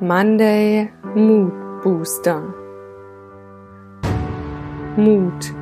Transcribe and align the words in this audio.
Monday 0.00 0.90
Mood 1.14 1.52
Booster. 1.84 2.42
Mut 4.96 5.54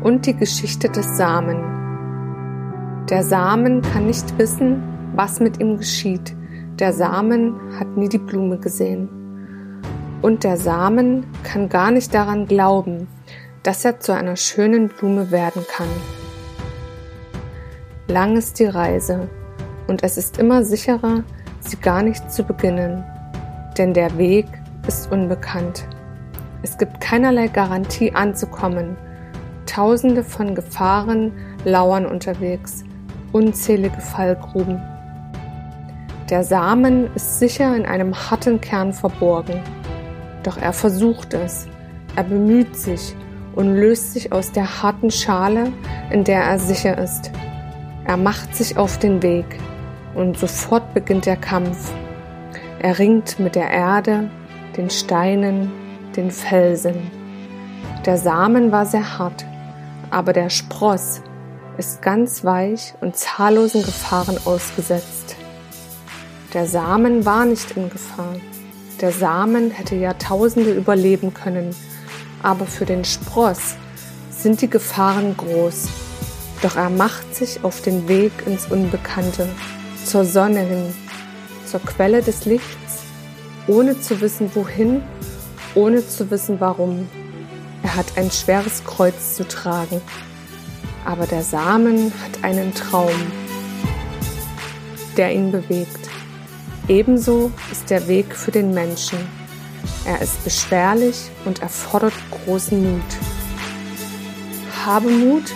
und 0.00 0.24
die 0.24 0.36
Geschichte 0.36 0.88
des 0.88 1.16
Samen. 1.16 1.58
Der 3.10 3.24
Samen 3.24 3.82
kann 3.82 4.06
nicht 4.06 4.38
wissen, 4.38 4.80
was 5.16 5.40
mit 5.40 5.58
ihm 5.60 5.76
geschieht. 5.76 6.36
Der 6.78 6.92
Samen 6.92 7.56
hat 7.76 7.96
nie 7.96 8.08
die 8.08 8.18
Blume 8.18 8.58
gesehen. 8.58 9.08
Und 10.22 10.44
der 10.44 10.56
Samen 10.56 11.26
kann 11.42 11.68
gar 11.68 11.90
nicht 11.90 12.14
daran 12.14 12.46
glauben, 12.46 13.08
dass 13.64 13.84
er 13.84 13.98
zu 13.98 14.14
einer 14.14 14.36
schönen 14.36 14.88
Blume 14.88 15.32
werden 15.32 15.62
kann. 15.68 15.88
Lang 18.06 18.36
ist 18.36 18.60
die 18.60 18.66
Reise 18.66 19.28
und 19.88 20.04
es 20.04 20.16
ist 20.16 20.38
immer 20.38 20.62
sicherer, 20.62 21.24
sie 21.58 21.76
gar 21.76 22.04
nicht 22.04 22.30
zu 22.30 22.44
beginnen 22.44 23.04
denn 23.78 23.94
der 23.94 24.16
Weg 24.18 24.46
ist 24.86 25.10
unbekannt. 25.10 25.86
Es 26.62 26.78
gibt 26.78 27.00
keinerlei 27.00 27.48
Garantie 27.48 28.14
anzukommen. 28.14 28.96
Tausende 29.66 30.22
von 30.22 30.54
Gefahren 30.54 31.32
lauern 31.64 32.06
unterwegs, 32.06 32.84
unzählige 33.32 34.00
Fallgruben. 34.00 34.80
Der 36.30 36.42
Samen 36.42 37.14
ist 37.14 37.38
sicher 37.38 37.76
in 37.76 37.84
einem 37.84 38.14
harten 38.14 38.60
Kern 38.60 38.92
verborgen. 38.92 39.60
Doch 40.42 40.56
er 40.56 40.72
versucht 40.72 41.34
es, 41.34 41.66
er 42.16 42.24
bemüht 42.24 42.76
sich 42.76 43.14
und 43.54 43.74
löst 43.74 44.12
sich 44.12 44.32
aus 44.32 44.52
der 44.52 44.82
harten 44.82 45.10
Schale, 45.10 45.72
in 46.10 46.24
der 46.24 46.42
er 46.42 46.58
sicher 46.58 46.96
ist. 46.98 47.30
Er 48.06 48.16
macht 48.16 48.54
sich 48.54 48.76
auf 48.76 48.98
den 48.98 49.22
Weg 49.22 49.46
und 50.14 50.38
sofort 50.38 50.94
beginnt 50.94 51.26
der 51.26 51.36
Kampf. 51.36 51.92
Er 52.84 52.98
ringt 52.98 53.40
mit 53.40 53.54
der 53.54 53.70
Erde, 53.70 54.28
den 54.76 54.90
Steinen, 54.90 55.72
den 56.16 56.30
Felsen. 56.30 57.10
Der 58.04 58.18
Samen 58.18 58.72
war 58.72 58.84
sehr 58.84 59.18
hart, 59.18 59.46
aber 60.10 60.34
der 60.34 60.50
Spross 60.50 61.22
ist 61.78 62.02
ganz 62.02 62.44
weich 62.44 62.92
und 63.00 63.16
zahllosen 63.16 63.82
Gefahren 63.82 64.36
ausgesetzt. 64.44 65.34
Der 66.52 66.66
Samen 66.66 67.24
war 67.24 67.46
nicht 67.46 67.70
in 67.70 67.88
Gefahr. 67.88 68.34
Der 69.00 69.12
Samen 69.12 69.70
hätte 69.70 69.94
Jahrtausende 69.94 70.74
überleben 70.74 71.32
können, 71.32 71.74
aber 72.42 72.66
für 72.66 72.84
den 72.84 73.06
Spross 73.06 73.76
sind 74.28 74.60
die 74.60 74.68
Gefahren 74.68 75.38
groß. 75.38 75.88
Doch 76.60 76.76
er 76.76 76.90
macht 76.90 77.34
sich 77.34 77.64
auf 77.64 77.80
den 77.80 78.08
Weg 78.08 78.32
ins 78.44 78.66
Unbekannte, 78.66 79.48
zur 80.04 80.26
Sonne 80.26 80.60
hin, 80.60 80.94
zur 81.74 81.82
Quelle 81.82 82.22
des 82.22 82.44
Lichts, 82.44 83.02
ohne 83.66 84.00
zu 84.00 84.20
wissen 84.20 84.48
wohin, 84.54 85.02
ohne 85.74 86.06
zu 86.06 86.30
wissen 86.30 86.60
warum. 86.60 87.08
Er 87.82 87.96
hat 87.96 88.06
ein 88.14 88.30
schweres 88.30 88.84
Kreuz 88.84 89.34
zu 89.34 89.48
tragen, 89.48 90.00
aber 91.04 91.26
der 91.26 91.42
Samen 91.42 92.12
hat 92.22 92.44
einen 92.44 92.72
Traum, 92.74 93.10
der 95.16 95.34
ihn 95.34 95.50
bewegt. 95.50 96.08
Ebenso 96.86 97.50
ist 97.72 97.90
der 97.90 98.06
Weg 98.06 98.36
für 98.36 98.52
den 98.52 98.72
Menschen. 98.72 99.18
Er 100.04 100.22
ist 100.22 100.44
beschwerlich 100.44 101.28
und 101.44 101.60
erfordert 101.60 102.14
großen 102.30 102.80
Mut. 102.80 103.02
Habe 104.86 105.10
Mut 105.10 105.52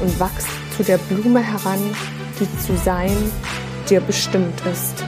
und 0.00 0.18
wachs 0.18 0.46
zu 0.74 0.84
der 0.84 0.96
Blume 0.96 1.40
heran, 1.40 1.94
die 2.40 2.48
zu 2.66 2.74
sein 2.82 3.14
dir 3.90 4.00
bestimmt 4.00 4.58
ist. 4.72 5.04